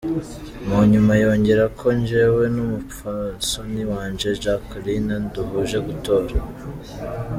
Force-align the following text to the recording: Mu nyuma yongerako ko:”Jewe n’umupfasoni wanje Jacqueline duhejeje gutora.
Mu 0.67 0.79
nyuma 0.91 1.13
yongerako 1.23 1.75
ko:”Jewe 1.79 2.43
n’umupfasoni 2.55 3.81
wanje 3.91 4.27
Jacqueline 4.43 5.15
duhejeje 5.33 5.77
gutora. 5.87 6.35